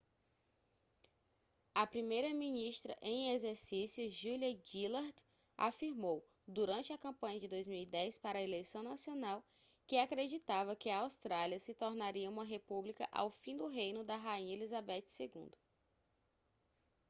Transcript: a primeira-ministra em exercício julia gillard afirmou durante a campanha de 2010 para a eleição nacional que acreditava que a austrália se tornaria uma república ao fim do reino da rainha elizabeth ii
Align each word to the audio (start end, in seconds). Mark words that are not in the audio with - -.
a 1.75 1.85
primeira-ministra 1.85 2.97
em 3.03 3.33
exercício 3.33 4.09
julia 4.09 4.59
gillard 4.65 5.13
afirmou 5.55 6.27
durante 6.47 6.91
a 6.91 6.97
campanha 6.97 7.39
de 7.39 7.47
2010 7.47 8.17
para 8.17 8.39
a 8.39 8.41
eleição 8.41 8.81
nacional 8.81 9.45
que 9.85 9.97
acreditava 9.97 10.75
que 10.75 10.89
a 10.89 11.01
austrália 11.01 11.59
se 11.59 11.75
tornaria 11.75 12.31
uma 12.31 12.43
república 12.43 13.07
ao 13.11 13.29
fim 13.29 13.55
do 13.55 13.67
reino 13.67 14.03
da 14.03 14.17
rainha 14.17 14.55
elizabeth 14.55 15.05
ii 15.19 15.51